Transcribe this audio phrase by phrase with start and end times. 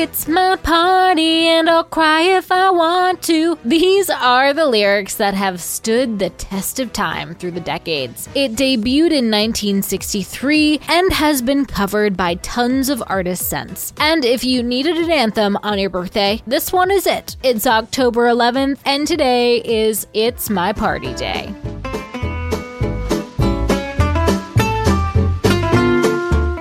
[0.00, 3.58] It's my party and I'll cry if I want to.
[3.64, 8.28] These are the lyrics that have stood the test of time through the decades.
[8.36, 13.92] It debuted in 1963 and has been covered by tons of artists since.
[13.96, 17.36] And if you needed an anthem on your birthday, this one is it.
[17.42, 21.52] It's October 11th, and today is It's My Party Day.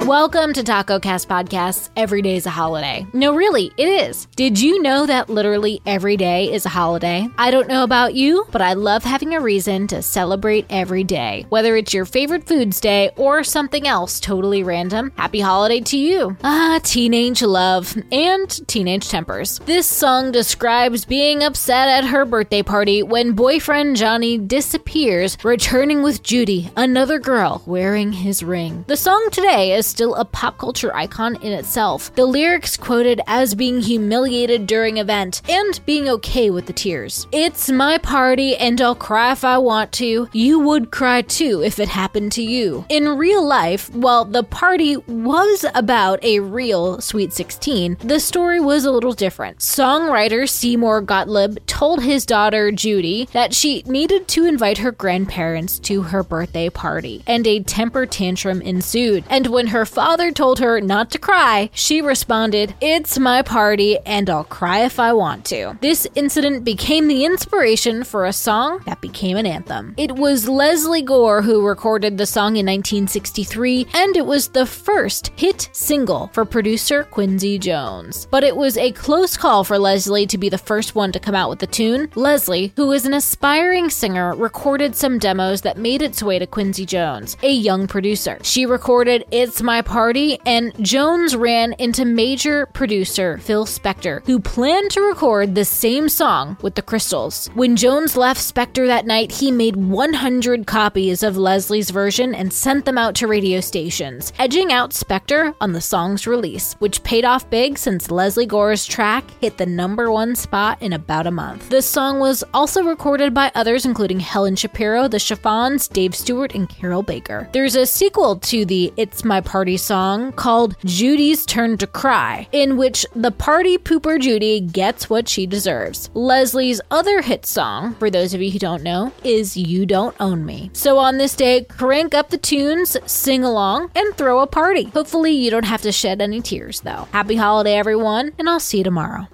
[0.08, 1.90] Welcome to Taco Cast Podcasts.
[1.98, 3.06] Every day is a holiday.
[3.12, 4.26] No, really, it is.
[4.38, 7.28] Did you know that literally every day is a holiday?
[7.38, 11.46] I don't know about you, but I love having a reason to celebrate every day.
[11.50, 16.38] Whether it's your favorite foods day or something else totally random, happy holiday to you.
[16.42, 19.60] Ah, teenage love and teenage tempers.
[19.66, 26.24] This song describes being upset at her birthday party when boyfriend Johnny disappears, returning with
[26.24, 28.86] Judy, another girl, wearing his ring.
[28.88, 32.14] The song today is still a pop culture icon in itself.
[32.14, 37.26] The lyrics quoted as being humiliated during event and being okay with the tears.
[37.32, 40.30] It's my party and I'll cry if I want to.
[40.34, 42.86] You would cry too if it happened to you.
[42.90, 48.86] In real life, while the party was about a real Sweet 16, the story was
[48.86, 49.58] a little different.
[49.58, 56.04] Songwriter Seymour Gottlieb told his daughter Judy that she needed to invite her grandparents to
[56.04, 59.24] her birthday party, and a temper tantrum ensued.
[59.28, 64.30] And when her father told her not to cry, she responded, It's my party and
[64.30, 65.78] I'll cry if I want to.
[65.82, 69.94] This incident became the inspiration for a song that became an anthem.
[69.98, 75.32] It was Lesley Gore who recorded the song in 1963, and it was the first
[75.36, 78.28] hit single for producer Quincy Jones.
[78.30, 81.36] But it was a close call for Lesley to be the first one to come
[81.36, 82.10] out with the tune.
[82.16, 86.86] Lesley, who is an aspiring singer, recorded some demos that made its way to Quincy
[86.86, 88.38] Jones, a young producer.
[88.44, 94.92] She recorded It's My Party, and Jones ran into major producer Phil Spector, who planned
[94.92, 97.50] to record the same song with the Crystals.
[97.54, 102.86] When Jones left Spector that night, he made 100 copies of Lesley's version and sent
[102.86, 107.50] them out to radio stations, edging out Spector on the song's release, which paid off
[107.50, 111.70] big since Lesley Gore's track hit the number one spot in about a month.
[111.70, 116.70] The song was also recorded by others, including Helen Shapiro, the Chiffons, Dave Stewart, and
[116.70, 117.50] Carol Baker.
[117.52, 122.78] There's a sequel to the It's My Party song called Judy's Turn to Cry, in
[122.78, 126.10] which the party pooper Judy gets what she deserves.
[126.14, 130.46] Lesley's other hit song, for those of you who don't know, is You Don't Own
[130.46, 130.70] Me.
[130.74, 134.86] So on this day, crank up the tunes, sing along, and throw a party.
[134.86, 137.08] Hopefully, you don't have to shed any tears, though.
[137.12, 139.28] Happy holiday, everyone, and I'll see you tomorrow.